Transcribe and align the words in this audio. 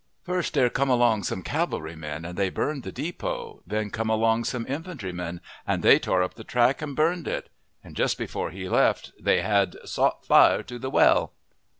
"First, 0.23 0.55
there 0.55 0.71
come 0.71 0.89
along 0.89 1.25
some 1.25 1.43
cavalry 1.43 1.95
men, 1.95 2.25
and 2.25 2.35
they 2.35 2.49
burned 2.49 2.81
the 2.81 2.91
depot; 2.91 3.61
then 3.67 3.91
come 3.91 4.09
along 4.09 4.45
some 4.45 4.65
infantry 4.67 5.11
men, 5.11 5.41
and 5.67 5.83
they 5.83 5.99
tore 5.99 6.23
up 6.23 6.33
the 6.33 6.43
track, 6.43 6.81
and 6.81 6.95
burned 6.95 7.27
it;" 7.27 7.49
and 7.83 7.95
just 7.95 8.17
before 8.17 8.49
he 8.49 8.67
left 8.67 9.11
they 9.19 9.43
had 9.43 9.75
"sot 9.85 10.25
fire 10.25 10.63
to 10.63 10.79
the 10.79 10.89
well." 10.89 11.33